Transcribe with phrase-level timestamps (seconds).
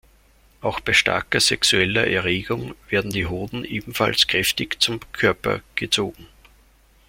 [0.61, 6.25] Auch bei starker sexueller Erregung werden die Hoden ebenfalls kräftig zum Körper gezogen.